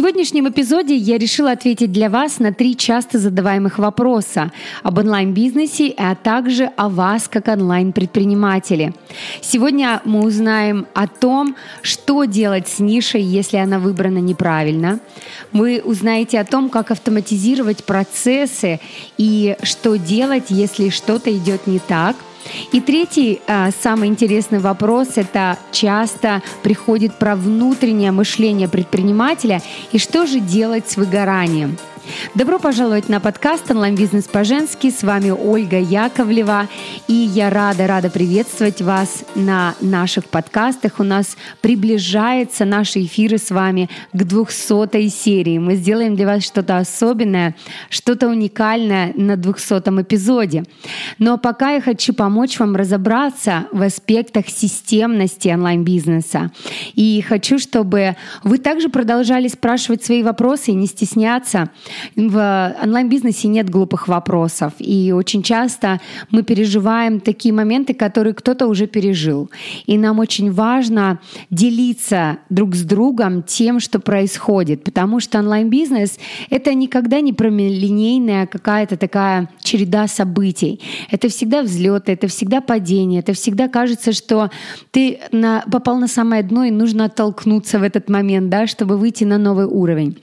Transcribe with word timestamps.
сегодняшнем 0.00 0.48
эпизоде 0.48 0.96
я 0.96 1.18
решила 1.18 1.50
ответить 1.50 1.92
для 1.92 2.08
вас 2.08 2.38
на 2.38 2.54
три 2.54 2.74
часто 2.74 3.18
задаваемых 3.18 3.78
вопроса 3.78 4.50
об 4.82 4.96
онлайн-бизнесе, 4.96 5.92
а 5.98 6.14
также 6.14 6.70
о 6.78 6.88
вас 6.88 7.28
как 7.28 7.48
онлайн-предпринимателе. 7.48 8.94
Сегодня 9.42 10.00
мы 10.06 10.20
узнаем 10.24 10.86
о 10.94 11.06
том, 11.06 11.54
что 11.82 12.24
делать 12.24 12.66
с 12.66 12.78
нишей, 12.78 13.20
если 13.20 13.58
она 13.58 13.78
выбрана 13.78 14.20
неправильно. 14.20 15.00
Вы 15.52 15.82
узнаете 15.84 16.40
о 16.40 16.46
том, 16.46 16.70
как 16.70 16.90
автоматизировать 16.90 17.84
процессы 17.84 18.80
и 19.18 19.54
что 19.62 19.96
делать, 19.96 20.46
если 20.48 20.88
что-то 20.88 21.30
идет 21.30 21.66
не 21.66 21.78
так– 21.78 22.16
и 22.72 22.80
третий, 22.80 23.40
а, 23.46 23.70
самый 23.82 24.08
интересный 24.08 24.58
вопрос, 24.58 25.16
это 25.16 25.58
часто 25.72 26.42
приходит 26.62 27.14
про 27.18 27.36
внутреннее 27.36 28.12
мышление 28.12 28.68
предпринимателя 28.68 29.62
и 29.92 29.98
что 29.98 30.26
же 30.26 30.40
делать 30.40 30.88
с 30.90 30.96
выгоранием. 30.96 31.76
Добро 32.34 32.58
пожаловать 32.58 33.08
на 33.08 33.20
подкаст 33.20 33.70
«Онлайн-бизнес 33.70 34.24
по-женски». 34.24 34.90
С 34.90 35.02
вами 35.02 35.30
Ольга 35.30 35.78
Яковлева. 35.78 36.68
И 37.08 37.12
я 37.12 37.50
рада-рада 37.50 38.10
приветствовать 38.10 38.80
вас 38.80 39.24
на 39.34 39.74
наших 39.80 40.26
подкастах. 40.26 41.00
У 41.00 41.02
нас 41.02 41.36
приближаются 41.60 42.64
наши 42.64 43.02
эфиры 43.04 43.38
с 43.38 43.50
вами 43.50 43.88
к 44.12 44.24
200 44.24 45.08
серии. 45.08 45.58
Мы 45.58 45.76
сделаем 45.76 46.16
для 46.16 46.26
вас 46.26 46.44
что-то 46.44 46.78
особенное, 46.78 47.54
что-то 47.88 48.28
уникальное 48.28 49.12
на 49.14 49.36
200 49.36 50.00
эпизоде. 50.02 50.64
Но 51.18 51.38
пока 51.38 51.72
я 51.72 51.80
хочу 51.80 52.14
помочь 52.14 52.58
вам 52.58 52.76
разобраться 52.76 53.66
в 53.72 53.82
аспектах 53.82 54.48
системности 54.48 55.48
онлайн-бизнеса. 55.48 56.50
И 56.94 57.24
хочу, 57.26 57.58
чтобы 57.58 58.16
вы 58.42 58.58
также 58.58 58.88
продолжали 58.88 59.48
спрашивать 59.48 60.04
свои 60.04 60.22
вопросы 60.22 60.70
и 60.70 60.74
не 60.74 60.86
стесняться. 60.86 61.70
В 62.16 62.76
онлайн-бизнесе 62.82 63.48
нет 63.48 63.70
глупых 63.70 64.08
вопросов. 64.08 64.72
И 64.78 65.12
очень 65.12 65.42
часто 65.42 66.00
мы 66.30 66.42
переживаем 66.42 67.20
такие 67.20 67.54
моменты, 67.54 67.94
которые 67.94 68.34
кто-то 68.34 68.66
уже 68.66 68.86
пережил. 68.86 69.50
И 69.86 69.98
нам 69.98 70.18
очень 70.18 70.52
важно 70.52 71.20
делиться 71.50 72.38
друг 72.48 72.74
с 72.74 72.82
другом 72.82 73.42
тем, 73.42 73.80
что 73.80 74.00
происходит. 74.00 74.84
Потому 74.84 75.20
что 75.20 75.38
онлайн-бизнес— 75.38 76.18
это 76.50 76.74
никогда 76.74 77.20
не 77.20 77.32
прямолинейная 77.32 78.46
какая-то 78.46 78.96
такая 78.96 79.48
череда 79.62 80.08
событий. 80.08 80.80
Это 81.10 81.28
всегда 81.28 81.62
взлеты, 81.62 82.12
это 82.12 82.28
всегда 82.28 82.60
падение, 82.60 83.20
это 83.20 83.32
всегда 83.32 83.68
кажется, 83.68 84.12
что 84.12 84.50
ты 84.90 85.20
на, 85.32 85.64
попал 85.70 85.96
на 85.98 86.08
самое 86.08 86.42
дно 86.42 86.64
и 86.64 86.70
нужно 86.70 87.06
оттолкнуться 87.06 87.78
в 87.78 87.82
этот 87.82 88.08
момент, 88.08 88.48
да, 88.48 88.66
чтобы 88.66 88.96
выйти 88.96 89.24
на 89.24 89.38
новый 89.38 89.66
уровень. 89.66 90.18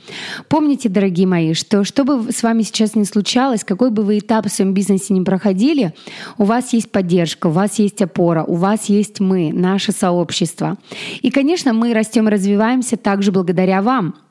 Помните, 0.49 0.89
дорогие 0.89 1.27
мои, 1.27 1.53
что 1.57 1.83
что 1.83 2.03
бы 2.03 2.31
с 2.31 2.43
вами 2.43 2.61
сейчас 2.61 2.95
ни 2.95 3.03
случалось, 3.03 3.63
какой 3.63 3.89
бы 3.89 4.03
вы 4.03 4.19
этап 4.19 4.45
в 4.45 4.49
своем 4.49 4.73
бизнесе 4.73 5.13
не 5.13 5.21
проходили, 5.21 5.93
у 6.37 6.43
вас 6.43 6.73
есть 6.73 6.91
поддержка, 6.91 7.47
у 7.47 7.51
вас 7.51 7.79
есть 7.79 8.01
опора, 8.01 8.43
у 8.43 8.55
вас 8.55 8.85
есть 8.85 9.19
мы, 9.19 9.51
наше 9.51 9.91
сообщество. 9.91 10.77
И, 11.21 11.31
конечно, 11.31 11.73
мы 11.73 11.93
растем 11.93 12.27
и 12.27 12.31
развиваемся 12.31 12.97
также 12.97 13.31
благодаря 13.31 13.81
вам— 13.81 14.15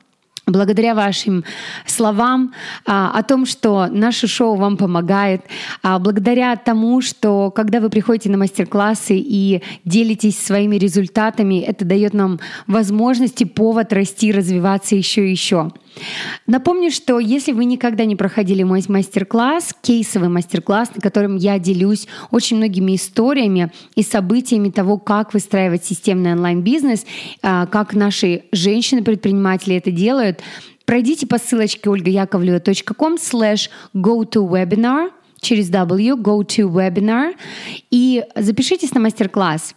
благодаря 0.47 0.95
вашим 0.95 1.43
словам 1.85 2.53
а, 2.85 3.11
о 3.11 3.21
том, 3.23 3.45
что 3.45 3.87
наше 3.87 4.27
шоу 4.27 4.55
вам 4.55 4.77
помогает, 4.77 5.41
а, 5.83 5.99
благодаря 5.99 6.55
тому, 6.55 7.01
что 7.01 7.51
когда 7.51 7.79
вы 7.79 7.89
приходите 7.89 8.29
на 8.29 8.37
мастер-классы 8.37 9.17
и 9.17 9.61
делитесь 9.83 10.39
своими 10.39 10.77
результатами, 10.77 11.59
это 11.59 11.85
дает 11.85 12.13
нам 12.13 12.39
возможности, 12.65 13.43
повод 13.43 13.91
расти, 13.93 14.31
развиваться 14.31 14.95
еще 14.95 15.27
и 15.27 15.31
еще. 15.31 15.71
Напомню, 16.45 16.91
что 16.91 17.19
если 17.19 17.51
вы 17.51 17.65
никогда 17.65 18.05
не 18.05 18.15
проходили 18.15 18.63
мой 18.63 18.83
мастер-класс, 18.87 19.75
кейсовый 19.81 20.29
мастер-класс, 20.29 20.91
на 20.95 21.01
котором 21.01 21.35
я 21.35 21.59
делюсь 21.59 22.07
очень 22.31 22.57
многими 22.57 22.95
историями 22.95 23.71
и 23.95 24.03
событиями 24.03 24.69
того, 24.69 24.97
как 24.97 25.33
выстраивать 25.33 25.85
системный 25.85 26.33
онлайн-бизнес, 26.33 27.05
а, 27.41 27.65
как 27.65 27.93
наши 27.93 28.43
женщины-предприниматели 28.51 29.75
это 29.75 29.91
делают, 29.91 30.41
пройдите 30.85 31.27
по 31.27 31.37
ссылочке 31.37 31.89
olgayakovleva.com 31.89 33.15
slash 33.15 33.69
go 33.93 34.23
to 34.23 34.47
webinar 34.47 35.11
через 35.41 35.69
W, 35.69 36.15
go 36.15 36.39
to 36.39 36.69
webinar, 36.69 37.35
и 37.91 38.23
запишитесь 38.35 38.93
на 38.93 38.99
мастер-класс. 38.99 39.75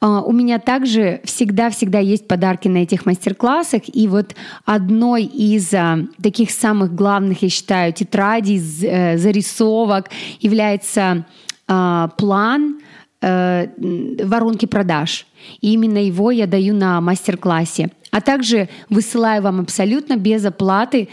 А, 0.00 0.22
у 0.22 0.32
меня 0.32 0.58
также 0.58 1.20
всегда-всегда 1.24 1.98
есть 1.98 2.26
подарки 2.28 2.68
на 2.68 2.78
этих 2.78 3.06
мастер-классах. 3.06 3.82
И 3.86 4.08
вот 4.08 4.34
одной 4.64 5.24
из 5.24 5.72
а, 5.74 5.98
таких 6.22 6.50
самых 6.50 6.94
главных, 6.94 7.42
я 7.42 7.48
считаю, 7.48 7.92
тетрадей, 7.92 8.60
э, 8.82 9.18
зарисовок 9.18 10.10
является 10.40 11.26
а, 11.66 12.08
план 12.16 12.80
э, 13.20 13.68
воронки 14.24 14.66
продаж. 14.66 15.26
И 15.60 15.72
именно 15.72 15.98
его 15.98 16.30
я 16.30 16.46
даю 16.46 16.74
на 16.74 17.00
мастер-классе. 17.00 17.90
А 18.10 18.20
также 18.20 18.68
высылаю 18.88 19.42
вам 19.42 19.60
абсолютно 19.60 20.16
без 20.16 20.44
оплаты 20.44 21.08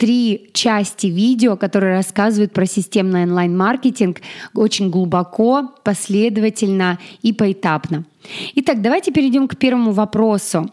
три 0.00 0.48
части 0.54 1.08
видео, 1.08 1.58
которые 1.58 1.96
рассказывают 1.96 2.54
про 2.54 2.64
системный 2.64 3.24
онлайн-маркетинг 3.24 4.22
очень 4.54 4.88
глубоко, 4.88 5.74
последовательно 5.84 6.98
и 7.20 7.34
поэтапно. 7.34 8.06
Итак, 8.54 8.80
давайте 8.80 9.12
перейдем 9.12 9.46
к 9.46 9.58
первому 9.58 9.92
вопросу. 9.92 10.70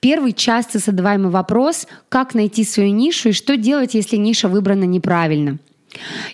Первый 0.00 0.32
часто 0.32 0.78
задаваемый 0.78 1.30
вопрос– 1.30 1.86
как 2.08 2.34
найти 2.34 2.64
свою 2.64 2.92
нишу 2.92 3.28
и 3.28 3.32
что 3.32 3.58
делать, 3.58 3.92
если 3.92 4.16
ниша 4.16 4.48
выбрана 4.48 4.84
неправильно? 4.84 5.58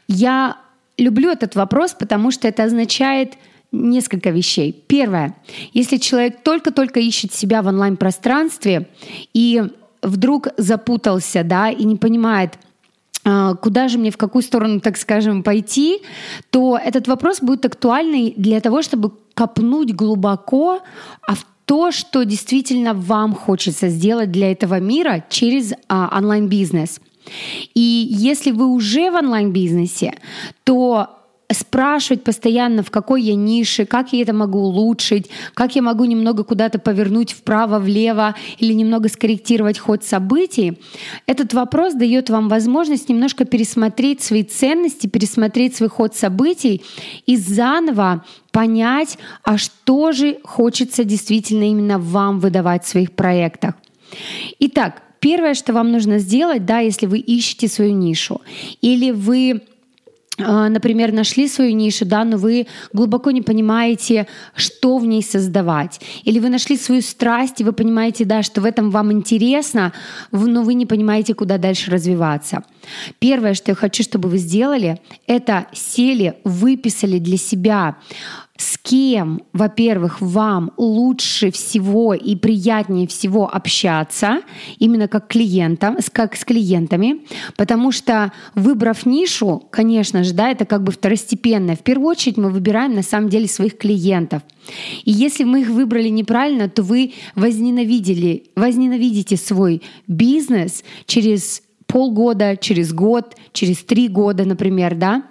Я 0.06 0.58
люблю 0.96 1.30
этот 1.30 1.56
вопрос, 1.56 1.96
потому 1.98 2.30
что 2.30 2.46
это 2.46 2.62
означает 2.62 3.34
несколько 3.72 4.30
вещей. 4.30 4.84
Первое. 4.86 5.34
Если 5.72 5.96
человек 5.96 6.44
только-только 6.44 7.00
ищет 7.00 7.34
себя 7.34 7.62
в 7.62 7.66
онлайн-пространстве 7.66 8.86
и 9.34 9.64
вдруг 10.02 10.48
запутался, 10.56 11.44
да, 11.44 11.70
и 11.70 11.84
не 11.84 11.96
понимает, 11.96 12.58
а, 13.24 13.54
куда 13.54 13.88
же 13.88 13.98
мне, 13.98 14.10
в 14.10 14.16
какую 14.16 14.42
сторону, 14.42 14.80
так 14.80 14.96
скажем, 14.96 15.42
пойти, 15.42 16.00
то 16.50 16.78
этот 16.78 17.08
вопрос 17.08 17.40
будет 17.40 17.66
актуальный 17.66 18.32
для 18.36 18.60
того, 18.60 18.82
чтобы 18.82 19.12
копнуть 19.34 19.94
глубоко, 19.94 20.80
а 21.26 21.34
в 21.34 21.44
то, 21.64 21.90
что 21.90 22.24
действительно 22.24 22.94
вам 22.94 23.34
хочется 23.34 23.88
сделать 23.88 24.32
для 24.32 24.50
этого 24.50 24.80
мира 24.80 25.24
через 25.28 25.74
а, 25.88 26.10
онлайн-бизнес. 26.16 27.00
И 27.74 28.08
если 28.10 28.52
вы 28.52 28.68
уже 28.68 29.10
в 29.10 29.16
онлайн-бизнесе, 29.16 30.14
то 30.64 31.17
спрашивать 31.50 32.24
постоянно, 32.24 32.82
в 32.82 32.90
какой 32.90 33.22
я 33.22 33.34
нише, 33.34 33.86
как 33.86 34.12
я 34.12 34.22
это 34.22 34.34
могу 34.34 34.58
улучшить, 34.58 35.30
как 35.54 35.76
я 35.76 35.82
могу 35.82 36.04
немного 36.04 36.44
куда-то 36.44 36.78
повернуть 36.78 37.32
вправо-влево 37.32 38.34
или 38.58 38.74
немного 38.74 39.08
скорректировать 39.08 39.78
ход 39.78 40.04
событий, 40.04 40.78
этот 41.26 41.54
вопрос 41.54 41.94
дает 41.94 42.28
вам 42.28 42.48
возможность 42.48 43.08
немножко 43.08 43.46
пересмотреть 43.46 44.22
свои 44.22 44.42
ценности, 44.42 45.06
пересмотреть 45.06 45.76
свой 45.76 45.88
ход 45.88 46.14
событий 46.14 46.82
и 47.24 47.36
заново 47.36 48.24
понять, 48.50 49.18
а 49.42 49.56
что 49.56 50.12
же 50.12 50.38
хочется 50.44 51.04
действительно 51.04 51.64
именно 51.64 51.98
вам 51.98 52.40
выдавать 52.40 52.84
в 52.84 52.88
своих 52.88 53.12
проектах. 53.12 53.74
Итак, 54.58 55.02
первое, 55.20 55.54
что 55.54 55.72
вам 55.72 55.92
нужно 55.92 56.18
сделать, 56.18 56.66
да, 56.66 56.80
если 56.80 57.06
вы 57.06 57.18
ищете 57.18 57.68
свою 57.68 57.94
нишу, 57.94 58.42
или 58.82 59.10
вы 59.12 59.62
например, 60.38 61.12
нашли 61.12 61.48
свою 61.48 61.74
нишу, 61.74 62.04
да, 62.04 62.24
но 62.24 62.36
вы 62.36 62.66
глубоко 62.92 63.30
не 63.30 63.42
понимаете, 63.42 64.26
что 64.54 64.98
в 64.98 65.06
ней 65.06 65.22
создавать. 65.22 66.00
Или 66.24 66.38
вы 66.38 66.48
нашли 66.48 66.76
свою 66.76 67.02
страсть, 67.02 67.60
и 67.60 67.64
вы 67.64 67.72
понимаете, 67.72 68.24
да, 68.24 68.42
что 68.42 68.60
в 68.60 68.64
этом 68.64 68.90
вам 68.90 69.12
интересно, 69.12 69.92
но 70.30 70.62
вы 70.62 70.74
не 70.74 70.86
понимаете, 70.86 71.34
куда 71.34 71.58
дальше 71.58 71.90
развиваться. 71.90 72.64
Первое, 73.18 73.54
что 73.54 73.72
я 73.72 73.74
хочу, 73.74 74.02
чтобы 74.02 74.28
вы 74.28 74.38
сделали, 74.38 75.00
это 75.26 75.66
сели, 75.72 76.34
выписали 76.44 77.18
для 77.18 77.36
себя 77.36 77.96
с 78.58 78.76
кем, 78.76 79.40
во-первых, 79.52 80.20
вам 80.20 80.72
лучше 80.76 81.52
всего 81.52 82.12
и 82.12 82.34
приятнее 82.34 83.06
всего 83.06 83.48
общаться, 83.48 84.40
именно 84.80 85.06
как 85.06 85.28
клиентам, 85.28 85.96
как 86.12 86.34
с 86.34 86.44
клиентами, 86.44 87.20
потому 87.56 87.92
что 87.92 88.32
выбрав 88.56 89.06
нишу, 89.06 89.62
конечно 89.70 90.24
же, 90.24 90.27
да, 90.32 90.50
это 90.50 90.64
как 90.64 90.82
бы 90.82 90.92
второстепенное. 90.92 91.76
В 91.76 91.82
первую 91.82 92.08
очередь 92.08 92.36
мы 92.36 92.50
выбираем 92.50 92.94
на 92.94 93.02
самом 93.02 93.28
деле 93.28 93.48
своих 93.48 93.78
клиентов. 93.78 94.42
И 95.04 95.10
если 95.10 95.44
мы 95.44 95.62
их 95.62 95.68
выбрали 95.68 96.08
неправильно, 96.08 96.68
то 96.68 96.82
вы 96.82 97.12
возненавидели, 97.34 98.44
возненавидите 98.54 99.36
свой 99.36 99.82
бизнес 100.06 100.84
через 101.06 101.62
полгода, 101.86 102.56
через 102.56 102.92
год, 102.92 103.34
через 103.52 103.78
три 103.78 104.08
года, 104.08 104.44
например, 104.44 104.94
да. 104.94 105.24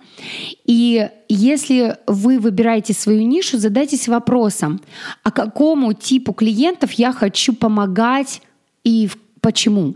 И 0.66 1.08
если 1.30 1.98
вы 2.08 2.40
выбираете 2.40 2.94
свою 2.94 3.22
нишу, 3.22 3.60
задайтесь 3.60 4.08
вопросом, 4.08 4.82
а 5.24 5.32
какому 5.32 5.94
типу 5.94 6.34
клиентов 6.34 6.94
я 6.94 7.12
хочу 7.14 7.54
помогать 7.54 8.42
и 8.84 9.10
почему. 9.42 9.96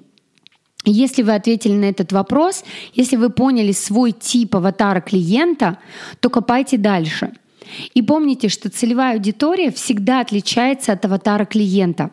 Если 0.85 1.21
вы 1.21 1.35
ответили 1.35 1.73
на 1.73 1.85
этот 1.85 2.11
вопрос, 2.11 2.63
если 2.93 3.15
вы 3.15 3.29
поняли 3.29 3.71
свой 3.71 4.11
тип 4.11 4.55
аватара 4.55 4.99
клиента, 4.99 5.77
то 6.19 6.29
копайте 6.29 6.77
дальше. 6.77 7.33
И 7.93 8.01
помните, 8.01 8.49
что 8.49 8.69
целевая 8.69 9.13
аудитория 9.13 9.71
всегда 9.71 10.21
отличается 10.21 10.93
от 10.93 11.05
аватара 11.05 11.45
клиента. 11.45 12.09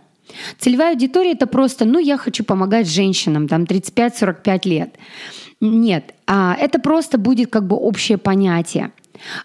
Целевая 0.58 0.92
аудитория 0.92 1.32
это 1.32 1.46
просто, 1.46 1.86
ну, 1.86 1.98
я 1.98 2.18
хочу 2.18 2.44
помогать 2.44 2.88
женщинам, 2.88 3.48
там 3.48 3.64
35-45 3.64 4.68
лет. 4.68 4.96
Нет, 5.60 6.14
а 6.26 6.54
это 6.54 6.78
просто 6.78 7.18
будет 7.18 7.50
как 7.50 7.66
бы 7.66 7.76
общее 7.76 8.18
понятие. 8.18 8.92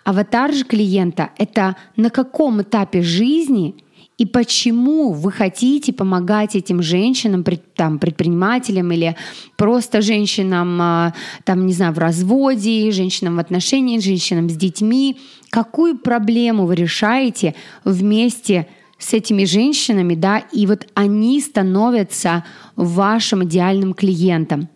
Аватар 0.03 0.53
же 0.53 0.65
клиента— 0.65 1.29
это 1.37 1.75
на 1.95 2.09
каком 2.09 2.61
этапе 2.61 3.01
жизни 3.01 3.82
и 4.17 4.25
почему 4.25 5.11
вы 5.11 5.31
хотите 5.31 5.91
помогать 5.91 6.55
этим 6.55 6.81
женщинам, 6.81 7.43
там, 7.75 7.97
предпринимателям 7.97 8.91
или 8.91 9.15
просто 9.57 10.01
женщинам, 10.01 10.79
а, 10.81 11.13
там, 11.45 11.65
не 11.65 11.73
знаю, 11.73 11.93
в 11.93 11.99
разводе, 11.99 12.91
женщинам 12.91 13.37
в 13.37 13.39
отношениях, 13.39 14.03
женщинам 14.03 14.49
с 14.49 14.55
детьми. 14.55 15.17
Какую 15.49 15.97
проблему 15.97 16.65
вы 16.65 16.75
решаете 16.75 17.55
вместе 17.83 18.67
с 18.99 19.13
этими 19.13 19.45
женщинами, 19.45 20.15
да, 20.15 20.37
и 20.37 20.65
вот 20.67 20.87
они 20.93 21.41
становятся 21.41 22.45
вашим 22.75 23.43
идеальным 23.43 23.93
клиентом. 23.93 24.69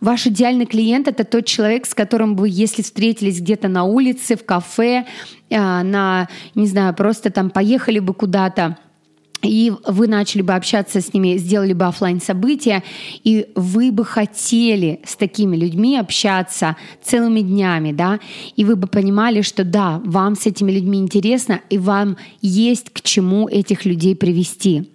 Ваш 0.00 0.26
идеальный 0.26 0.66
клиент 0.66 1.08
это 1.08 1.24
тот 1.24 1.46
человек, 1.46 1.86
с 1.86 1.94
которым 1.94 2.36
вы, 2.36 2.48
если 2.50 2.82
встретились 2.82 3.40
где-то 3.40 3.68
на 3.68 3.84
улице, 3.84 4.36
в 4.36 4.44
кафе, 4.44 5.06
а, 5.50 5.82
на, 5.82 6.28
не 6.54 6.66
знаю, 6.66 6.94
просто 6.94 7.30
там 7.30 7.50
поехали 7.50 7.98
бы 7.98 8.14
куда-то, 8.14 8.78
и 9.42 9.72
вы 9.86 10.06
начали 10.06 10.42
бы 10.42 10.54
общаться 10.54 11.00
с 11.00 11.12
ними, 11.12 11.36
сделали 11.36 11.72
бы 11.72 11.84
офлайн 11.86 12.20
события, 12.20 12.82
и 13.24 13.48
вы 13.54 13.90
бы 13.90 14.04
хотели 14.04 15.00
с 15.04 15.16
такими 15.16 15.56
людьми 15.56 15.98
общаться 15.98 16.76
целыми 17.02 17.40
днями, 17.40 17.92
да, 17.92 18.20
и 18.56 18.64
вы 18.64 18.76
бы 18.76 18.86
понимали, 18.86 19.42
что 19.42 19.64
да, 19.64 20.00
вам 20.04 20.36
с 20.36 20.46
этими 20.46 20.70
людьми 20.70 20.98
интересно, 20.98 21.60
и 21.70 21.78
вам 21.78 22.16
есть 22.40 22.90
к 22.90 23.00
чему 23.00 23.48
этих 23.48 23.84
людей 23.84 24.14
привести. 24.14 24.91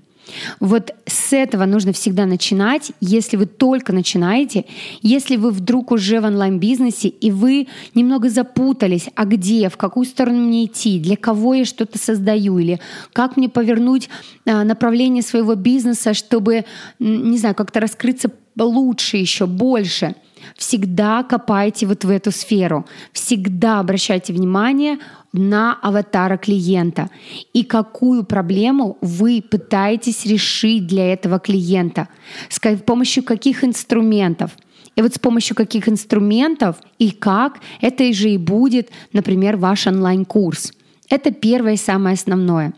Вот 0.59 0.93
с 1.05 1.33
этого 1.33 1.65
нужно 1.65 1.93
всегда 1.93 2.25
начинать, 2.25 2.91
если 2.99 3.37
вы 3.37 3.45
только 3.45 3.93
начинаете, 3.93 4.65
если 5.01 5.35
вы 5.35 5.51
вдруг 5.51 5.91
уже 5.91 6.19
в 6.19 6.25
онлайн-бизнесе 6.25 7.07
и 7.09 7.31
вы 7.31 7.67
немного 7.95 8.29
запутались, 8.29 9.09
а 9.15 9.25
где, 9.25 9.69
в 9.69 9.77
какую 9.77 10.05
сторону 10.05 10.39
мне 10.39 10.65
идти, 10.65 10.99
для 10.99 11.15
кого 11.15 11.53
я 11.53 11.65
что-то 11.65 11.97
создаю, 11.97 12.57
или 12.59 12.79
как 13.13 13.37
мне 13.37 13.49
повернуть 13.49 14.09
а, 14.45 14.63
направление 14.63 15.23
своего 15.23 15.55
бизнеса, 15.55 16.13
чтобы, 16.13 16.65
не 16.99 17.37
знаю, 17.37 17.55
как-то 17.55 17.79
раскрыться 17.79 18.31
лучше 18.55 19.17
еще, 19.17 19.45
больше— 19.45 20.15
Всегда 20.55 21.23
копайте 21.23 21.85
вот 21.85 22.03
в 22.03 22.09
эту 22.09 22.31
сферу. 22.31 22.85
Всегда 23.11 23.79
обращайте 23.79 24.33
внимание 24.33 24.99
на 25.33 25.73
аватара 25.81 26.37
клиента 26.37 27.09
и 27.53 27.63
какую 27.63 28.23
проблему 28.23 28.97
вы 29.01 29.41
пытаетесь 29.41 30.25
решить 30.25 30.87
для 30.87 31.13
этого 31.13 31.39
клиента, 31.39 32.07
с 32.49 32.59
помощью 32.59 33.23
каких 33.23 33.63
инструментов. 33.63 34.51
И 34.95 35.01
вот 35.01 35.13
с 35.13 35.19
помощью 35.19 35.55
каких 35.55 35.87
инструментов 35.87 36.77
и 36.97 37.11
как, 37.11 37.59
это 37.81 38.11
же 38.13 38.31
и 38.31 38.37
будет, 38.37 38.89
например, 39.13 39.57
ваш 39.57 39.85
онлайн-курс. 39.85 40.71
Это 41.09 41.31
первое 41.31 41.73
и 41.73 41.77
самое 41.77 42.15
основное. 42.15 42.73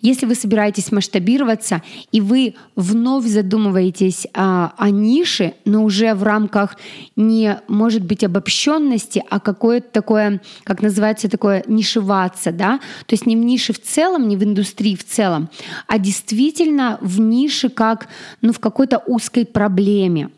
Если 0.00 0.24
вы 0.24 0.36
собираетесь 0.36 0.92
масштабироваться 0.92 1.82
и 2.12 2.20
вы 2.20 2.54
вновь 2.76 3.26
задумываетесь 3.26 4.26
а, 4.34 4.72
о 4.78 4.90
нише, 4.90 5.54
но 5.64 5.82
уже 5.82 6.14
в 6.14 6.22
рамках 6.22 6.76
не, 7.16 7.60
может 7.66 8.04
быть, 8.04 8.22
обобщенности, 8.22 9.24
а 9.28 9.40
какое-то 9.40 9.88
такое, 9.90 10.40
как 10.62 10.80
называется, 10.80 11.28
такое 11.28 11.64
нишеваться, 11.66 12.52
да, 12.52 12.78
то 13.06 13.14
есть 13.14 13.26
не 13.26 13.36
в 13.36 13.40
нише 13.40 13.72
в 13.72 13.80
целом, 13.82 14.28
не 14.28 14.36
в 14.36 14.44
индустрии 14.44 14.94
в 14.94 15.04
целом, 15.04 15.50
а 15.88 15.98
действительно 15.98 16.98
в 17.00 17.18
нише 17.18 17.68
как, 17.68 18.08
ну, 18.42 18.52
в 18.52 18.60
какой-то 18.60 19.02
узкой 19.06 19.44
проблеме. 19.44 20.30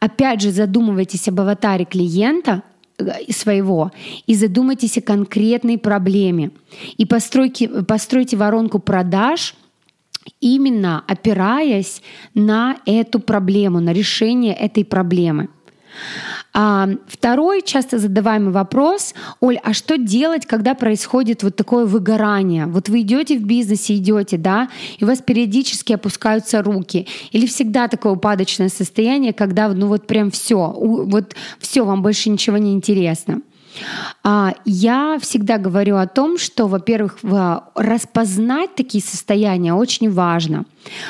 Опять 0.00 0.42
же, 0.42 0.50
задумывайтесь 0.50 1.28
об 1.28 1.40
аватаре 1.40 1.86
клиента, 1.86 2.62
своего 3.30 3.92
и 4.26 4.34
задумайтесь 4.34 4.98
о 4.98 5.02
конкретной 5.02 5.78
проблеме. 5.78 6.50
И 6.96 7.06
постройте, 7.06 7.68
постройте 7.68 8.36
воронку 8.36 8.78
продаж 8.78 9.54
именно 10.40 11.02
опираясь 11.06 12.02
на 12.34 12.76
эту 12.86 13.20
проблему, 13.20 13.80
на 13.80 13.92
решение 13.92 14.54
этой 14.54 14.84
проблемы. 14.84 15.48
А, 16.54 16.88
второй 17.06 17.62
часто 17.62 17.98
задаваемый 17.98 18.52
вопрос, 18.52 19.14
Оль, 19.40 19.58
а 19.62 19.72
что 19.72 19.96
делать, 19.96 20.46
когда 20.46 20.74
происходит 20.74 21.42
вот 21.42 21.56
такое 21.56 21.86
выгорание? 21.86 22.66
Вот 22.66 22.88
вы 22.88 23.00
идете 23.00 23.38
в 23.38 23.44
бизнесе, 23.44 23.96
идете, 23.96 24.36
да, 24.36 24.68
и 24.98 25.04
у 25.04 25.06
вас 25.06 25.20
периодически 25.22 25.94
опускаются 25.94 26.62
руки, 26.62 27.06
или 27.30 27.46
всегда 27.46 27.88
такое 27.88 28.12
упадочное 28.12 28.68
состояние, 28.68 29.32
когда 29.32 29.68
ну 29.68 29.88
вот 29.88 30.06
прям 30.06 30.30
все, 30.30 30.72
вот 30.76 31.34
все, 31.58 31.84
вам 31.84 32.02
больше 32.02 32.28
ничего 32.30 32.58
не 32.58 32.72
интересно. 32.72 33.40
А, 34.22 34.54
я 34.64 35.18
всегда 35.20 35.58
говорю 35.58 35.96
о 35.96 36.06
том, 36.06 36.38
что, 36.38 36.66
во-первых, 36.66 37.18
распознать 37.74 38.74
такие 38.74 39.02
состояния 39.02 39.74
очень 39.74 40.10
важно. 40.10 40.64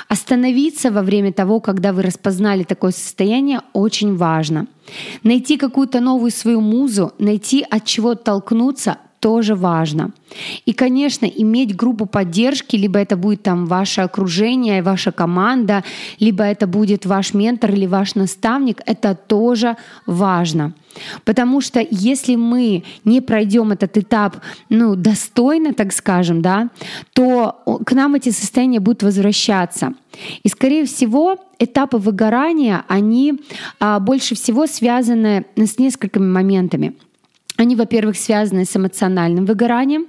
Остановиться 0.09 0.91
во 0.91 1.03
время 1.03 1.32
того, 1.32 1.61
когда 1.61 1.93
вы 1.93 2.03
распознали 2.03 2.62
такое 2.62 2.93
состояние, 2.93 3.61
очень 3.73 4.17
важно. 4.17 4.67
Найти 5.23 5.56
какую-то 5.56 6.00
новую 6.00 6.31
свою 6.31 6.61
музу, 6.61 7.12
найти 7.19 7.64
от 7.69 7.85
чего 7.85 8.14
толкнуться, 8.14 8.99
тоже 9.23 9.55
важно. 9.55 10.11
И, 10.67 10.73
конечно, 10.73 11.27
иметь 11.27 11.77
группу 11.77 12.07
поддержки, 12.07 12.75
либо 12.75 12.99
это 12.99 13.17
будет 13.17 13.45
там 13.45 13.67
ваше 13.67 14.01
окружение, 14.01 14.83
ваша 14.83 15.13
команда, 15.13 15.85
либо 16.19 16.43
это 16.43 16.67
будет 16.67 17.07
ваш 17.07 17.33
ментор 17.33 17.71
или 17.71 17.87
ваш 17.87 18.17
наставник, 18.17 18.81
это 18.85 19.15
тоже 19.15 19.77
важно. 20.07 20.73
Потому 21.25 21.61
что 21.61 21.87
если 21.89 22.35
мы 22.35 22.83
не 23.05 23.21
пройдем 23.21 23.71
этот 23.71 23.97
этап 23.97 24.39
ну, 24.69 24.97
достойно, 24.97 25.73
так 25.73 25.93
скажем, 25.93 26.43
да, 26.43 26.69
то 27.13 27.63
к 27.87 27.93
нам 27.93 28.17
эти 28.17 28.31
состояния 28.31 28.81
будут 28.81 29.05
возвращаться. 29.05 29.95
И, 30.43 30.49
скорее 30.49 30.85
всего, 30.85 31.37
этапы 31.61 31.99
выгорания, 31.99 32.85
они 32.89 33.35
а, 33.79 34.01
больше 34.01 34.35
всего 34.35 34.67
связаны 34.67 35.45
с 35.57 35.79
несколькими 35.79 36.26
моментами. 36.26 36.95
Они, 37.62 37.76
во-первых, 37.76 38.16
связаны 38.16 38.64
с 38.64 38.76
эмоциональным 38.76 39.47
выгоранием, 39.47 40.07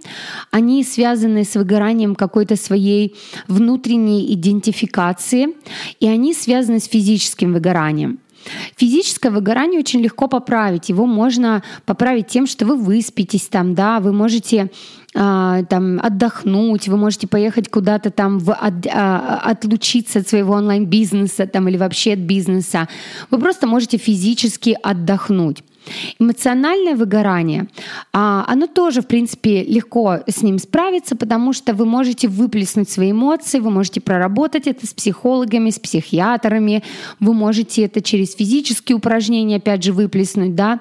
они 0.50 0.84
связаны 0.84 1.44
с 1.44 1.54
выгоранием 1.54 2.16
какой-то 2.16 2.56
своей 2.56 3.16
внутренней 3.48 4.34
идентификации, 4.34 5.50
и 6.00 6.08
они 6.08 6.34
связаны 6.34 6.80
с 6.80 6.86
физическим 6.86 7.54
выгоранием. 7.54 8.18
Физическое 8.76 9.30
выгорание 9.30 9.80
очень 9.80 10.02
легко 10.02 10.28
поправить. 10.28 10.90
Его 10.90 11.06
можно 11.06 11.62
поправить 11.86 12.26
тем, 12.26 12.48
что 12.48 12.66
вы 12.66 12.76
выспитесь 12.76 13.48
там, 13.48 13.76
да, 13.76 14.00
вы 14.00 14.14
можете 14.14 14.72
а, 15.14 15.64
там 15.66 16.00
отдохнуть, 16.02 16.88
вы 16.88 16.98
можете 16.98 17.28
поехать 17.28 17.70
куда-то 17.70 18.10
там 18.10 18.40
в, 18.40 18.52
от, 18.52 18.88
а, 18.92 19.42
отлучиться 19.44 20.20
от 20.20 20.28
своего 20.28 20.56
онлайн-бизнеса 20.56 21.46
там 21.46 21.68
или 21.68 21.78
вообще 21.78 22.14
от 22.14 22.20
бизнеса. 22.20 22.90
Вы 23.30 23.38
просто 23.38 23.68
можете 23.68 23.98
физически 23.98 24.76
отдохнуть. 24.82 25.64
Эмоциональное 26.20 26.96
выгорание, 26.96 27.68
а, 28.12 28.46
оно 28.48 28.68
тоже, 28.68 29.02
в 29.02 29.08
принципе, 29.08 29.64
легко 29.64 30.20
с 30.28 30.42
ним 30.42 30.58
справиться, 30.60 31.16
потому 31.16 31.54
что 31.54 31.74
вы 31.74 31.86
можете 31.86 32.28
выплеснуть 32.28 32.90
свои 32.90 33.12
эмоции, 33.12 33.60
вы 33.60 33.72
можете 33.72 34.02
проработать 34.02 34.68
это 34.68 34.88
с 34.88 34.94
психологами, 34.94 35.70
с 35.70 35.80
психиатрами, 35.80 36.84
вы 37.20 37.34
можете 37.34 37.84
это 37.84 38.02
через 38.02 38.36
физические 38.36 38.98
упражнения, 38.98 39.58
опять 39.58 39.84
же, 39.84 39.94
выплеснуть, 39.94 40.56
да. 40.56 40.80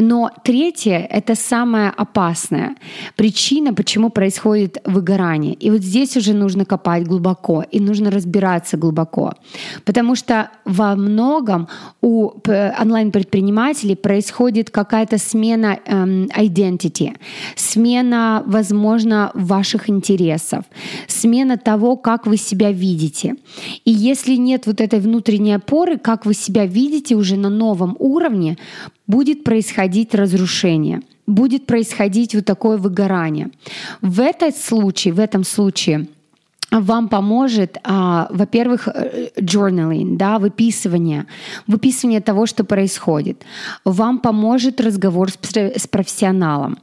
Но 0.00 0.30
третье— 0.44 1.08
это 1.10 1.34
самая 1.34 1.90
опасная 1.90 2.76
причина, 3.16 3.74
почему 3.74 4.10
происходит 4.10 4.78
выгорание. 4.84 5.54
И 5.54 5.70
вот 5.70 5.80
здесь 5.80 6.16
уже 6.16 6.34
нужно 6.34 6.64
копать 6.64 7.04
глубоко, 7.04 7.64
и 7.72 7.80
нужно 7.80 8.10
разбираться 8.12 8.76
глубоко. 8.76 9.34
Потому 9.84 10.14
что 10.14 10.50
во 10.64 10.94
многом 10.94 11.66
у 12.00 12.30
онлайн-предпринимателей 12.46 13.96
происходит 13.96 14.70
какая-то 14.70 15.18
смена 15.18 15.80
эм, 15.84 16.26
identity, 16.26 17.16
смена, 17.56 18.44
возможно, 18.46 19.32
ваших 19.34 19.90
интересов, 19.90 20.64
смена 21.08 21.56
того, 21.56 21.96
как 21.96 22.26
вы 22.26 22.36
себя 22.36 22.70
видите. 22.70 23.34
И 23.84 23.90
если 23.90 24.36
нет 24.36 24.66
вот 24.66 24.80
этой 24.80 25.00
внутренней 25.00 25.54
опоры, 25.54 25.98
как 25.98 26.24
вы 26.24 26.34
себя 26.34 26.66
видите 26.66 27.16
уже 27.16 27.36
на 27.36 27.48
новом 27.48 27.96
уровне, 27.98 28.56
будет 29.08 29.42
происходить 29.42 30.14
разрушение, 30.14 31.00
будет 31.26 31.66
происходить 31.66 32.36
вот 32.36 32.44
такое 32.44 32.76
выгорание. 32.76 33.50
В 34.00 34.20
этом 34.20 34.52
случае, 34.52 35.14
в 35.14 35.18
этом 35.18 35.42
случае 35.42 36.06
вам 36.70 37.08
поможет, 37.08 37.78
а, 37.82 38.28
во-первых, 38.30 38.88
э, 38.88 39.30
journaling, 39.40 40.16
да, 40.16 40.38
выписывание, 40.38 41.26
выписывание 41.66 42.20
того, 42.20 42.46
что 42.46 42.64
происходит. 42.64 43.42
Вам 43.84 44.18
поможет 44.18 44.80
разговор 44.80 45.30
с, 45.30 45.86
профессионалом, 45.86 46.78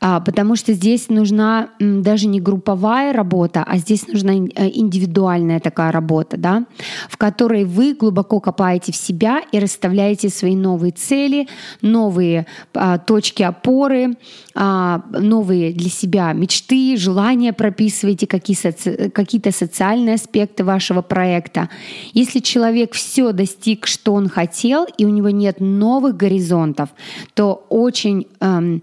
а, 0.00 0.20
потому 0.20 0.56
что 0.56 0.74
здесь 0.74 1.08
нужна 1.08 1.70
даже 1.80 2.28
не 2.28 2.40
групповая 2.40 3.12
работа, 3.12 3.64
а 3.66 3.78
здесь 3.78 4.06
нужна 4.06 4.32
э, 4.32 4.70
индивидуальная 4.74 5.60
такая 5.60 5.92
работа, 5.92 6.36
да, 6.36 6.64
в 7.08 7.16
которой 7.16 7.64
вы 7.64 7.94
глубоко 7.94 8.38
копаете 8.40 8.92
в 8.92 8.96
себя 8.96 9.40
и 9.50 9.58
расставляете 9.58 10.28
свои 10.28 10.56
новые 10.56 10.92
цели, 10.92 11.48
новые 11.80 12.46
а, 12.74 12.98
точки 12.98 13.42
опоры, 13.42 14.16
новые 14.54 15.72
для 15.72 15.88
себя 15.88 16.32
мечты, 16.32 16.96
желания 16.98 17.52
прописываете, 17.52 18.26
какие, 18.26 18.56
соци 18.56 19.10
какие-то 19.24 19.52
социальные 19.52 20.14
аспекты 20.14 20.64
вашего 20.64 21.02
проекта. 21.02 21.68
Если 22.12 22.40
человек 22.40 22.92
все 22.92 23.32
достиг, 23.32 23.86
что 23.86 24.14
он 24.14 24.28
хотел, 24.28 24.86
и 24.98 25.04
у 25.04 25.08
него 25.08 25.30
нет 25.30 25.60
новых 25.60 26.16
горизонтов, 26.16 26.88
то 27.34 27.66
очень 27.68 28.26
эм, 28.40 28.82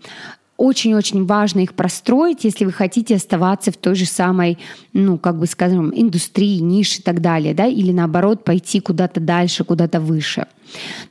очень-очень 0.59 1.25
важно 1.25 1.61
их 1.61 1.73
простроить, 1.73 2.43
если 2.43 2.65
вы 2.65 2.73
хотите 2.73 3.15
оставаться 3.15 3.71
в 3.71 3.77
той 3.77 3.95
же 3.95 4.05
самой, 4.05 4.57
ну, 4.91 5.17
как 5.17 5.37
бы 5.39 5.45
скажем, 5.45 5.93
индустрии, 5.95 6.59
нише 6.59 6.99
и 6.99 7.01
так 7.01 7.21
далее, 7.21 7.53
да, 7.53 7.65
или 7.65 7.93
наоборот 7.93 8.43
пойти 8.43 8.81
куда-то 8.81 9.21
дальше, 9.21 9.63
куда-то 9.63 10.01
выше. 10.01 10.47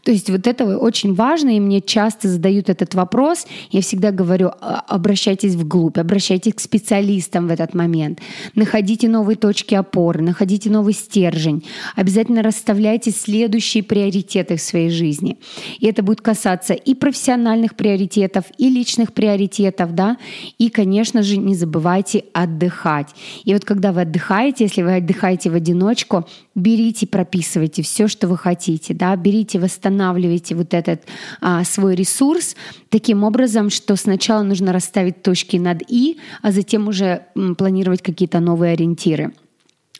То 0.04 0.12
есть 0.12 0.30
вот 0.30 0.46
это 0.46 0.78
очень 0.78 1.14
важно, 1.14 1.56
и 1.56 1.60
мне 1.60 1.80
часто 1.80 2.28
задают 2.28 2.68
этот 2.68 2.94
вопрос. 2.94 3.46
Я 3.70 3.80
всегда 3.80 4.10
говорю, 4.10 4.50
«А, 4.60 4.84
обращайтесь 4.86 5.54
вглубь, 5.54 5.98
обращайтесь 5.98 6.54
к 6.54 6.60
специалистам 6.60 7.48
в 7.48 7.50
этот 7.50 7.74
момент. 7.74 8.20
Находите 8.54 9.08
новые 9.08 9.36
точки 9.36 9.74
опоры, 9.74 10.22
находите 10.22 10.70
новый 10.70 10.94
стержень. 10.94 11.64
Обязательно 11.96 12.42
расставляйте 12.42 13.10
следующие 13.10 13.82
приоритеты 13.82 14.56
в 14.56 14.60
своей 14.60 14.90
жизни. 14.90 15.38
И 15.80 15.86
это 15.86 16.02
будет 16.02 16.20
касаться 16.20 16.74
и 16.74 16.94
профессиональных 16.94 17.74
приоритетов, 17.74 18.44
и 18.58 18.68
личных 18.68 19.12
приоритетов, 19.12 19.94
да. 19.94 20.16
И, 20.58 20.68
конечно 20.68 21.22
же, 21.22 21.36
не 21.36 21.54
забывайте 21.54 22.24
отдыхать. 22.32 23.08
И 23.44 23.52
вот 23.52 23.64
когда 23.64 23.92
вы 23.92 24.02
отдыхаете, 24.02 24.64
если 24.64 24.82
вы 24.82 24.96
отдыхаете 24.96 25.50
в 25.50 25.54
одиночку, 25.54 26.26
берите, 26.54 27.06
прописывайте 27.06 27.82
все, 27.82 28.08
что 28.08 28.28
вы 28.28 28.36
хотите, 28.36 28.92
да, 28.92 29.16
берите, 29.16 29.47
восстанавливайте 29.56 30.54
вот 30.54 30.74
этот 30.74 31.02
а, 31.40 31.64
свой 31.64 31.94
ресурс 31.94 32.56
таким 32.90 33.24
образом, 33.24 33.70
что 33.70 33.96
сначала 33.96 34.42
нужно 34.42 34.72
расставить 34.72 35.22
точки 35.22 35.56
над 35.56 35.82
«и», 35.88 36.18
а 36.42 36.52
затем 36.52 36.88
уже 36.88 37.22
м, 37.34 37.54
планировать 37.54 38.02
какие-то 38.02 38.40
новые 38.40 38.72
ориентиры. 38.72 39.32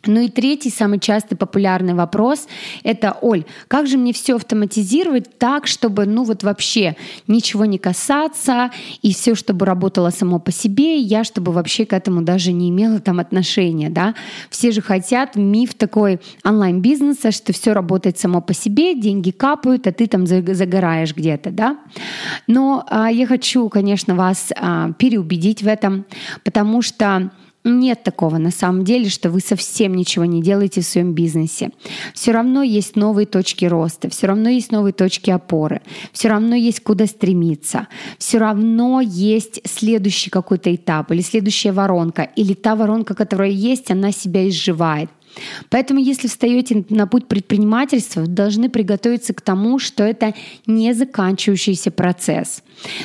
Ну 0.07 0.21
и 0.21 0.29
третий, 0.29 0.71
самый 0.71 1.01
частый 1.01 1.37
популярный 1.37 1.95
вопрос— 1.95 2.47
это, 2.85 3.17
Оль, 3.21 3.45
как 3.67 3.87
же 3.87 3.99
мне 3.99 4.13
все 4.13 4.37
автоматизировать 4.37 5.39
так, 5.39 5.67
чтобы, 5.67 6.07
ну 6.07 6.25
вот 6.25 6.45
вообще 6.45 6.97
ничего 7.27 7.65
не 7.65 7.79
касаться, 7.79 8.71
и 9.03 9.13
все, 9.13 9.35
чтобы 9.35 9.67
работало 9.67 10.11
само 10.11 10.39
по 10.39 10.53
себе, 10.53 11.01
и 11.01 11.03
я, 11.03 11.25
чтобы 11.25 11.53
вообще 11.53 11.85
к 11.85 11.93
этому 11.93 12.23
даже 12.23 12.53
не 12.53 12.71
имела 12.71 13.01
там 13.01 13.19
отношения, 13.19 13.91
да? 13.91 14.15
Все 14.51 14.71
же 14.71 14.83
хотят 14.83 15.35
миф 15.37 15.75
такой 15.75 16.21
онлайн-бизнеса, 16.45 17.33
что 17.33 17.53
все 17.53 17.73
работает 17.73 18.19
само 18.19 18.41
по 18.41 18.55
себе, 18.55 18.95
деньги 18.95 19.31
капают, 19.31 19.87
а 19.87 19.93
ты 19.93 20.07
там 20.07 20.27
загораешь 20.27 21.15
где-то, 21.15 21.51
да? 21.51 21.77
Но 22.47 22.87
а, 22.89 23.11
я 23.11 23.27
хочу, 23.27 23.69
конечно, 23.69 24.15
вас 24.15 24.53
а, 24.57 24.93
переубедить 24.93 25.63
в 25.63 25.67
этом, 25.67 26.07
потому 26.45 26.83
что 26.83 27.31
нет 27.65 28.03
такого 28.03 28.39
на 28.39 28.51
самом 28.51 28.85
деле, 28.85 29.09
что 29.09 29.31
вы 29.31 29.41
совсем 29.41 29.95
ничего 29.95 30.25
не 30.25 30.43
делаете 30.43 30.81
в 30.81 30.87
своем 30.87 31.13
бизнесе. 31.13 31.71
Все 32.15 32.33
равно 32.33 32.63
есть 32.63 32.97
новые 32.97 33.27
точки 33.27 33.65
роста, 33.65 34.09
все 34.09 34.27
равно 34.27 34.49
есть 34.49 34.73
новые 34.73 34.93
точки 34.93 35.31
опоры, 35.31 35.83
все 36.13 36.29
равно 36.29 36.55
есть 36.55 36.81
куда 36.81 37.07
стремиться, 37.07 37.89
все 38.19 38.39
равно 38.39 39.01
есть 39.01 39.61
следующий 39.65 40.31
какой-то 40.31 40.75
этап 40.75 41.11
или 41.13 41.21
следующая 41.21 41.73
воронка, 41.73 42.23
или 42.23 42.55
та 42.55 42.77
воронка, 42.77 43.15
которая 43.15 43.51
есть, 43.51 43.91
она 43.91 44.13
себя 44.13 44.49
изживает. 44.49 45.11
Поэтому, 45.71 46.01
если 46.01 46.29
встаете 46.29 46.85
на 46.89 47.07
путь 47.07 47.27
предпринимательства, 47.27 48.27
должны 48.27 48.69
приготовиться 48.69 49.35
к 49.35 49.41
тому, 49.41 49.79
что 49.79 50.05
это 50.05 50.35
не 50.67 50.93
заканчивающийся 50.95 51.91
процесс. 51.91 52.63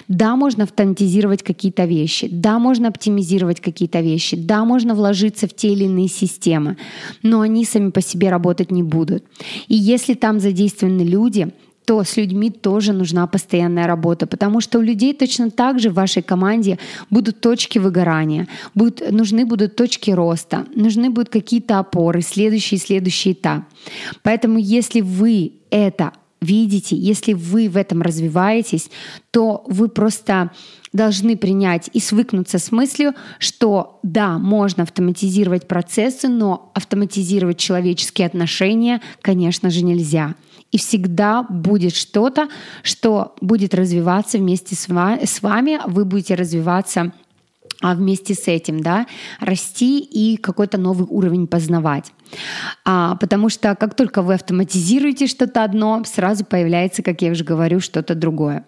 Да, 0.08 0.36
можно 0.36 0.64
автоматизировать 0.64 1.44
какие-то 1.44 1.86
вещи, 1.86 2.28
да, 2.32 2.60
можно 2.60 2.90
оптимизировать 2.90 3.60
какие-то 3.60 4.02
вещи, 4.02 4.38
да, 4.38 4.66
можно 4.66 4.94
вложиться 4.94 5.48
в 5.48 5.54
те 5.54 5.70
или 5.70 5.86
иные 5.86 6.08
системы, 6.08 6.78
но 7.24 7.42
они 7.42 7.66
сами 7.66 7.90
по 7.90 8.02
себе 8.02 8.30
работать 8.30 8.72
не 8.72 8.84
будут. 8.84 9.24
И 9.68 9.76
если 9.76 10.14
там 10.14 10.40
задействованы 10.40 11.02
люди, 11.02 11.52
то 11.86 12.04
с 12.04 12.18
людьми 12.18 12.50
тоже 12.50 12.94
нужна 12.94 13.28
постоянная 13.28 13.88
работа, 13.88 14.28
потому 14.28 14.62
что 14.62 14.80
у 14.80 14.82
людей 14.82 15.14
точно 15.14 15.52
так 15.52 15.80
же 15.80 15.90
в 15.90 15.94
вашей 15.94 16.22
команде 16.22 16.80
будут 17.10 17.42
точки 17.42 17.80
выгорания, 17.80 18.48
будут, 18.76 19.12
нужны 19.12 19.46
будут 19.46 19.76
точки 19.76 20.12
роста, 20.12 20.66
нужны 20.76 21.10
будут 21.10 21.30
какие-то 21.30 21.80
опоры, 21.80 22.22
следующий 22.22 22.78
следующий 22.78 23.34
этап. 23.34 23.64
Поэтому 24.22 24.60
если 24.60 25.02
вы 25.02 25.54
это 25.70 26.12
видите, 26.42 26.96
если 26.96 27.34
вы 27.34 27.70
в 27.70 27.78
этом 27.78 28.02
развиваетесь, 28.02 28.90
то 29.32 29.64
вы 29.68 29.88
просто 29.88 30.52
должны 30.94 31.36
принять 31.36 31.90
и 31.92 32.00
свыкнуться 32.00 32.60
с 32.60 32.72
мыслью, 32.72 33.14
что 33.40 34.00
да, 34.04 34.38
можно 34.38 34.84
автоматизировать 34.84 35.68
процессы, 35.68 36.28
но 36.28 36.72
автоматизировать 36.76 37.58
человеческие 37.58 38.28
отношения, 38.28 39.02
конечно 39.22 39.70
же, 39.70 39.84
нельзя. 39.84 40.36
И 40.72 40.78
всегда 40.78 41.44
будет 41.44 41.96
что-то, 41.96 42.48
что 42.84 43.36
будет 43.42 43.74
развиваться 43.74 44.38
вместе 44.38 44.76
с 44.76 44.88
вами, 44.88 45.80
вы 45.86 46.06
будете 46.06 46.36
развиваться 46.36 47.12
а 47.84 47.96
вместе 47.96 48.34
с 48.34 48.48
этим, 48.48 48.80
да, 48.80 49.06
расти 49.42 50.00
и 50.00 50.38
какой-то 50.38 50.78
новый 50.78 51.06
уровень 51.08 51.48
познавать. 51.48 52.14
А, 52.86 53.16
потому 53.18 53.50
что 53.50 53.76
как 53.76 53.94
только 53.94 54.22
вы 54.22 54.36
автоматизируете 54.36 55.28
что-то 55.28 55.64
одно, 55.64 56.02
сразу 56.06 56.46
появляется, 56.46 57.04
как 57.04 57.22
я 57.22 57.32
уже 57.32 57.44
говорю, 57.44 57.82
что-то 57.82 58.16
другое. 58.16 58.66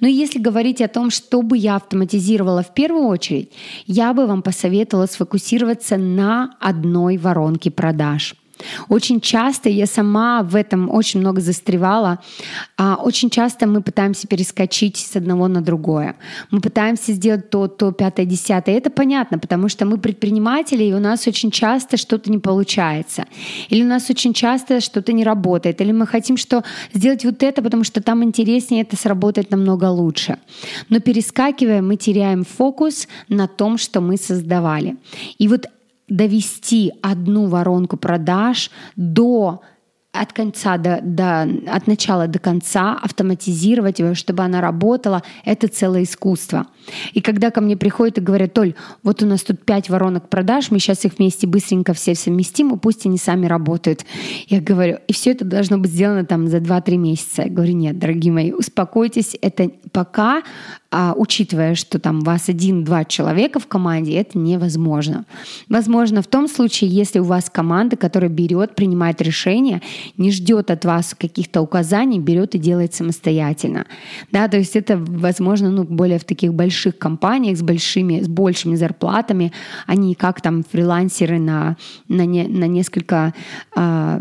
Но 0.00 0.08
если 0.08 0.40
говорить 0.40 0.82
о 0.82 0.88
том, 0.88 1.10
что 1.10 1.42
бы 1.42 1.56
я 1.56 1.76
автоматизировала 1.76 2.64
в 2.64 2.74
первую 2.74 3.06
очередь, 3.06 3.52
я 3.86 4.12
бы 4.12 4.26
вам 4.26 4.42
посоветовала 4.42 5.06
сфокусироваться 5.06 5.96
на 5.96 6.50
одной 6.60 7.16
воронке 7.16 7.70
продаж– 7.70 8.34
очень 8.88 9.20
часто 9.20 9.68
я 9.68 9.86
сама 9.86 10.42
в 10.42 10.56
этом 10.56 10.90
очень 10.90 11.20
много 11.20 11.40
застревала. 11.40 12.18
А 12.76 12.96
очень 12.96 13.30
часто 13.30 13.66
мы 13.66 13.82
пытаемся 13.82 14.26
перескочить 14.26 14.96
с 14.96 15.16
одного 15.16 15.48
на 15.48 15.60
другое. 15.60 16.16
Мы 16.50 16.60
пытаемся 16.60 17.12
сделать 17.12 17.50
то, 17.50 17.68
то, 17.68 17.92
пятое, 17.92 18.26
десятое. 18.26 18.76
Это 18.76 18.90
понятно, 18.90 19.38
потому 19.38 19.68
что 19.68 19.84
мы 19.86 19.98
предприниматели, 19.98 20.84
и 20.84 20.92
у 20.92 21.00
нас 21.00 21.26
очень 21.26 21.50
часто 21.50 21.96
что-то 21.96 22.30
не 22.30 22.38
получается. 22.38 23.24
Или 23.68 23.82
у 23.82 23.86
нас 23.86 24.10
очень 24.10 24.32
часто 24.32 24.80
что-то 24.80 25.12
не 25.12 25.24
работает. 25.24 25.80
Или 25.80 25.92
мы 25.92 26.06
хотим 26.06 26.36
что 26.36 26.64
сделать 26.92 27.24
вот 27.24 27.42
это, 27.42 27.62
потому 27.62 27.84
что 27.84 28.02
там 28.02 28.22
интереснее, 28.24 28.82
это 28.82 28.96
сработает 28.96 29.50
намного 29.50 29.86
лучше. 29.86 30.38
Но 30.88 31.00
перескакивая, 31.00 31.82
мы 31.82 31.96
теряем 31.96 32.44
фокус 32.44 33.08
на 33.28 33.46
том, 33.46 33.78
что 33.78 34.00
мы 34.00 34.16
создавали. 34.16 34.96
И 35.38 35.48
вот 35.48 35.66
довести 36.08 36.92
одну 37.02 37.46
воронку 37.46 37.96
продаж 37.96 38.70
до 38.96 39.58
от 40.20 40.32
конца 40.32 40.76
до, 40.76 41.00
до, 41.02 41.42
от 41.66 41.86
начала 41.86 42.26
до 42.26 42.38
конца, 42.38 42.98
автоматизировать 43.02 43.98
ее, 43.98 44.14
чтобы 44.14 44.42
она 44.42 44.60
работала, 44.60 45.22
это 45.44 45.68
целое 45.68 46.02
искусство. 46.02 46.66
И 47.12 47.20
когда 47.20 47.50
ко 47.50 47.60
мне 47.60 47.76
приходят 47.76 48.18
и 48.18 48.20
говорят, 48.20 48.54
Толь, 48.54 48.74
вот 49.02 49.22
у 49.22 49.26
нас 49.26 49.42
тут 49.42 49.64
пять 49.64 49.90
воронок 49.90 50.28
продаж, 50.28 50.70
мы 50.70 50.78
сейчас 50.78 51.04
их 51.04 51.18
вместе 51.18 51.46
быстренько 51.46 51.92
все 51.92 52.14
совместим, 52.14 52.74
и 52.74 52.78
пусть 52.78 53.06
они 53.06 53.18
сами 53.18 53.46
работают. 53.46 54.04
Я 54.48 54.60
говорю, 54.60 54.98
и 55.06 55.12
все 55.12 55.32
это 55.32 55.44
должно 55.44 55.78
быть 55.78 55.90
сделано 55.90 56.24
там 56.24 56.48
за 56.48 56.58
2-3 56.58 56.96
месяца. 56.96 57.42
Я 57.42 57.50
говорю, 57.50 57.74
нет, 57.74 57.98
дорогие 57.98 58.32
мои, 58.32 58.52
успокойтесь, 58.52 59.36
это 59.40 59.70
пока 59.92 60.42
а, 60.90 61.12
учитывая, 61.14 61.74
что 61.74 61.98
там 61.98 62.20
вас 62.20 62.48
один-два 62.48 63.04
человека 63.04 63.60
в 63.60 63.66
команде, 63.66 64.14
это 64.14 64.38
невозможно. 64.38 65.26
Возможно 65.68 66.22
в 66.22 66.26
том 66.26 66.48
случае, 66.48 66.88
если 66.88 67.18
у 67.18 67.24
вас 67.24 67.50
команда, 67.50 67.96
которая 67.96 68.30
берет, 68.30 68.74
принимает 68.74 69.20
решения, 69.20 69.82
не 70.16 70.30
ждет 70.30 70.70
от 70.70 70.84
вас 70.84 71.14
каких-то 71.18 71.60
указаний, 71.60 72.18
берет 72.18 72.54
и 72.54 72.58
делает 72.58 72.94
самостоятельно. 72.94 73.86
Да, 74.32 74.48
то 74.48 74.56
есть 74.56 74.76
это 74.76 74.96
возможно 74.96 75.70
ну, 75.70 75.84
более 75.84 76.18
в 76.18 76.24
таких 76.24 76.54
больших 76.54 76.98
компаниях 76.98 77.58
с 77.58 77.62
большими, 77.62 78.22
с 78.22 78.28
большими 78.28 78.76
зарплатами, 78.76 79.52
а 79.86 79.94
не 79.94 80.14
как 80.14 80.40
там 80.40 80.62
фрилансеры 80.62 81.38
на, 81.38 81.76
на, 82.08 82.24
не, 82.24 82.46
на 82.46 82.66
несколько 82.66 83.34
а, 83.76 84.20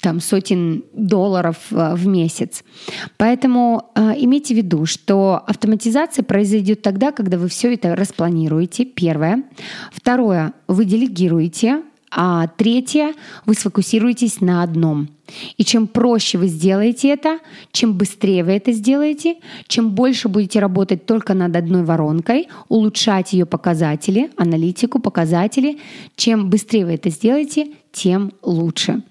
там 0.00 0.20
сотен 0.20 0.84
долларов 0.92 1.56
э, 1.70 1.94
в 1.94 2.06
месяц. 2.06 2.64
Поэтому 3.16 3.90
э, 3.94 4.14
имейте 4.18 4.54
в 4.54 4.56
виду, 4.56 4.86
что 4.86 5.42
автоматизация 5.46 6.24
произойдет 6.24 6.82
тогда, 6.82 7.12
когда 7.12 7.38
вы 7.38 7.48
все 7.48 7.74
это 7.74 7.94
распланируете. 7.94 8.84
Первое. 8.84 9.44
Второе. 9.92 10.52
Вы 10.66 10.84
делегируете 10.84 11.82
А 12.14 12.46
третье, 12.46 13.14
вы 13.46 13.54
сфокусируетесь 13.54 14.42
на 14.42 14.62
одном. 14.62 15.08
И 15.56 15.64
чем 15.64 15.86
проще 15.86 16.36
вы 16.36 16.48
сделаете 16.48 17.08
это, 17.08 17.38
чем 17.72 17.94
быстрее 17.94 18.44
вы 18.44 18.52
это 18.52 18.72
сделаете, 18.72 19.36
чем 19.66 19.92
больше 19.92 20.28
будете 20.28 20.60
работать 20.60 21.06
только 21.06 21.32
над 21.32 21.56
одной 21.56 21.84
воронкой, 21.84 22.48
улучшать 22.68 23.32
ее 23.32 23.46
показатели, 23.46 24.30
аналитику, 24.36 24.98
показатели, 24.98 25.78
чем 26.14 26.50
быстрее 26.50 26.84
вы 26.84 26.92
это 26.92 27.08
сделаете, 27.08 27.68
тем 27.92 28.32
лучше. 28.42 29.02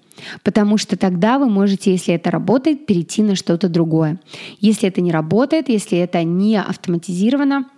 Потому 0.44 0.78
что 0.78 0.96
тогда 0.96 1.40
вы 1.40 1.48
можете, 1.48 1.90
если 1.90 2.14
это 2.14 2.30
работает, 2.30 2.86
перейти 2.86 3.22
на 3.24 3.34
что-то 3.34 3.68
другое. 3.68 4.20
Если 4.60 4.88
это 4.88 5.00
не 5.00 5.10
работает, 5.10 5.68
если 5.68 5.98
это 5.98 6.22
не 6.22 6.54
автоматизировано, 6.54 7.68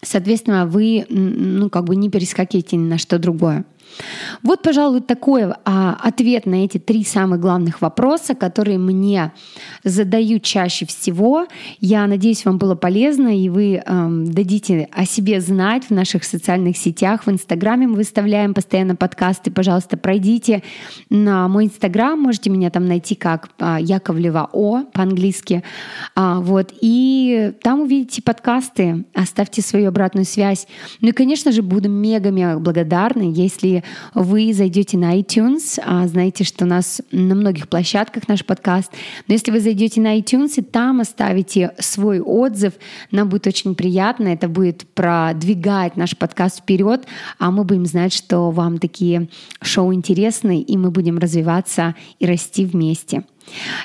соответственно, 0.00 0.64
вы 0.64 1.04
ну, 1.10 1.68
как 1.68 1.84
бы 1.84 1.94
не 1.94 2.08
перескакиваете 2.08 2.76
ни 2.76 2.88
на 2.88 2.96
что 2.96 3.18
другое. 3.18 3.66
Вот, 4.42 4.62
пожалуй, 4.62 5.00
такой 5.00 5.44
а, 5.64 5.98
ответ 6.02 6.46
на 6.46 6.64
эти 6.64 6.78
три 6.78 7.04
самых 7.04 7.40
главных 7.40 7.80
вопроса, 7.80 8.34
которые 8.34 8.78
мне 8.78 9.32
задают 9.84 10.42
чаще 10.42 10.86
всего. 10.86 11.46
Я 11.80 12.06
надеюсь, 12.06 12.44
вам 12.44 12.58
было 12.58 12.74
полезно, 12.74 13.36
и 13.36 13.48
вы 13.48 13.82
эм, 13.84 14.30
дадите 14.30 14.88
о 14.92 15.04
себе 15.04 15.40
знать 15.40 15.84
в 15.84 15.90
наших 15.90 16.24
социальных 16.24 16.76
сетях. 16.76 17.26
В 17.26 17.30
Инстаграме 17.30 17.86
мы 17.86 17.96
выставляем 17.96 18.54
постоянно 18.54 18.96
подкасты. 18.96 19.50
Пожалуйста, 19.50 19.96
пройдите 19.96 20.62
на 21.10 21.48
мой 21.48 21.66
Инстаграм, 21.66 22.18
можете 22.18 22.50
меня 22.50 22.70
там 22.70 22.86
найти 22.86 23.14
как 23.14 23.50
а, 23.58 23.78
Яковлева 23.80 24.48
О 24.52 24.84
по-английски. 24.92 25.62
А, 26.14 26.40
вот, 26.40 26.72
и 26.80 27.52
там 27.62 27.82
увидите 27.82 28.22
подкасты, 28.22 29.04
оставьте 29.14 29.62
свою 29.62 29.88
обратную 29.88 30.24
связь. 30.24 30.66
Ну 31.00 31.08
и, 31.08 31.12
конечно 31.12 31.52
же, 31.52 31.62
буду 31.62 31.88
мега-мега 31.88 32.58
благодарна, 32.58 33.22
если 33.22 33.81
вы 34.14 34.52
зайдете 34.52 34.98
на 34.98 35.18
iTunes, 35.18 35.80
а, 35.84 36.06
знаете, 36.06 36.44
что 36.44 36.64
у 36.64 36.68
нас 36.68 37.00
на 37.10 37.34
многих 37.34 37.68
площадках 37.68 38.28
наш 38.28 38.44
подкаст, 38.44 38.92
но 39.26 39.34
если 39.34 39.50
вы 39.50 39.60
зайдете 39.60 40.00
на 40.00 40.18
iTunes 40.18 40.54
и 40.56 40.62
там 40.62 41.00
оставите 41.00 41.72
свой 41.78 42.20
отзыв, 42.20 42.74
нам 43.10 43.28
будет 43.28 43.46
очень 43.46 43.74
приятно, 43.74 44.28
это 44.28 44.48
будет 44.48 44.86
продвигать 44.94 45.96
наш 45.96 46.16
подкаст 46.16 46.60
вперед, 46.60 47.06
а 47.38 47.50
мы 47.50 47.64
будем 47.64 47.86
знать, 47.86 48.12
что 48.12 48.50
вам 48.50 48.78
такие 48.78 49.28
шоу 49.60 49.92
интересны, 49.92 50.60
и 50.60 50.76
мы 50.76 50.90
будем 50.90 51.18
развиваться 51.18 51.94
и 52.18 52.26
расти 52.26 52.64
вместе. 52.64 53.24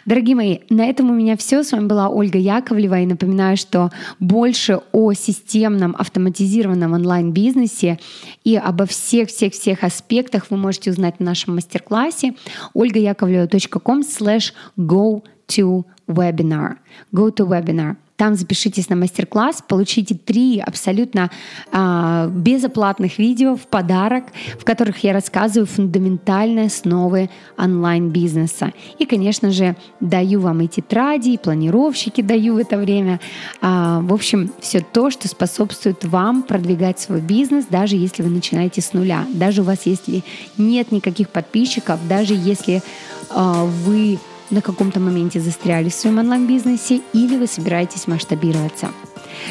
Дорогие 0.06 0.36
мои, 0.36 0.60
на 0.70 0.86
этом 0.86 1.10
у 1.10 1.14
меня 1.14 1.36
все. 1.38 1.64
С 1.64 1.72
вами 1.72 1.88
была 1.88 2.10
Ольга 2.10 2.38
Яковлева. 2.38 3.02
И 3.02 3.06
напоминаю, 3.06 3.58
что 3.58 3.92
больше 4.20 4.80
о 4.92 5.14
системном 5.14 5.96
автоматизированном 5.98 6.94
онлайн-бизнесе 6.94 8.00
и 8.44 8.56
обо 8.56 8.86
всех-всех-всех 8.86 9.84
аспектах 9.84 10.48
вы 10.50 10.58
можете 10.58 10.92
узнать 10.92 11.20
на 11.20 11.28
нашем 11.28 11.56
мастер-классе 11.56 12.36
olgayakovleva.com 12.74 14.02
slash 14.02 14.54
go 14.78 15.24
to 15.48 15.86
webinar. 16.08 16.78
Go 17.14 17.30
to 17.30 17.48
webinar. 17.48 17.98
Там 18.18 18.34
запишитесь 18.36 18.90
на 18.90 18.96
мастер-класс, 18.96 19.64
получите 19.68 20.16
три 20.16 20.60
абсолютно 20.60 21.30
э, 21.72 22.30
безоплатных 22.34 23.20
видео 23.20 23.56
в 23.56 23.68
подарок, 23.68 24.24
в 24.60 24.66
которых 24.66 25.04
я 25.04 25.14
рассказываю 25.14 25.68
фундаментальные 25.68 26.66
основы 26.66 27.30
онлайн-бизнеса. 27.60 28.74
И, 28.98 29.06
конечно 29.06 29.52
же, 29.52 29.76
даю 30.00 30.40
вам 30.40 30.62
и 30.62 30.68
тетради, 30.68 31.30
и 31.30 31.38
планировщики 31.38 32.22
даю 32.22 32.56
в 32.56 32.58
это 32.58 32.78
время. 32.78 33.20
Э, 33.62 34.00
в 34.02 34.12
общем, 34.12 34.52
все 34.60 34.80
то, 34.80 35.12
что 35.12 35.28
способствует 35.28 36.04
вам 36.04 36.42
продвигать 36.42 37.00
свой 37.00 37.22
бизнес, 37.22 37.66
даже 37.70 37.98
если 37.98 38.24
вы 38.24 38.30
начинаете 38.30 38.82
с 38.82 38.94
нуля, 38.94 39.28
даже 39.32 39.62
у 39.62 39.66
вас 39.66 39.86
если 39.86 40.24
нет 40.58 40.92
никаких 40.92 41.30
подписчиков, 41.30 42.00
даже 42.08 42.34
если 42.34 42.82
э, 43.30 43.70
вы 43.86 44.18
на 44.50 44.62
каком-то 44.62 45.00
моменте 45.00 45.40
застряли 45.40 45.90
в 45.90 45.94
своем 45.94 46.20
онлайн-бизнесе 46.20 47.02
или 47.14 47.38
вы 47.38 47.48
собираетесь 47.48 48.08
масштабироваться. 48.08 48.90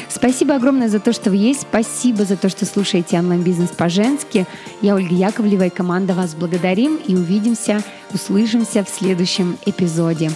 Спасибо 0.09 0.55
огромное 0.55 0.89
за 0.89 0.99
то, 0.99 1.13
что 1.13 1.29
вы 1.29 1.37
есть. 1.37 1.61
Спасибо 1.61 2.25
за 2.25 2.35
то, 2.35 2.49
что 2.49 2.65
слушаете 2.65 3.19
онлайн-бизнес 3.19 3.69
по-женски. 3.69 4.45
Я 4.81 4.95
Ольга 4.95 5.15
Яковлева 5.15 5.67
и 5.67 5.69
команда 5.69 6.13
вас 6.13 6.35
благодарим 6.35 6.97
и 7.07 7.15
увидимся, 7.15 7.81
услышимся 8.13 8.83
в 8.83 8.89
следующем 8.89 9.57
эпизоде. 9.65 10.31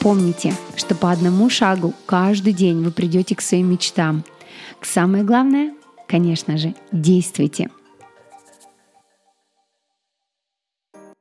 Помните, 0.00 0.54
что 0.76 0.94
по 0.94 1.10
одному 1.10 1.48
шагу 1.48 1.94
каждый 2.06 2.52
день 2.52 2.82
вы 2.82 2.90
придете 2.90 3.34
к 3.34 3.40
своим 3.40 3.70
мечтам. 3.70 4.24
Самое 4.82 5.24
главное, 5.24 5.72
конечно 6.06 6.58
же, 6.58 6.74
действуйте. 6.92 7.70